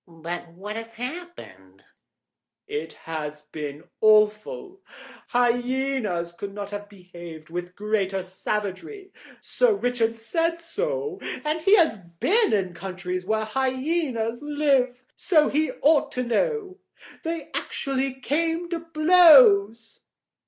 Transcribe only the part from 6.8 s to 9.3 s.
behaved with greater savagery.